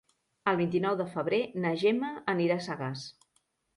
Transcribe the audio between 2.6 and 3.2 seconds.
a Sagàs.